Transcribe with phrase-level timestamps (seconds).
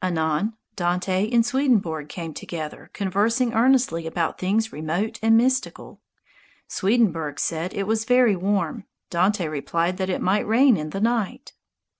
[0.00, 6.00] Anon Dante and Swedenborg came together conversing earnestly about things remote and mystical.
[6.68, 8.84] Swedenborg said it was very warm.
[9.10, 11.54] Dante replied that it might rain in the night.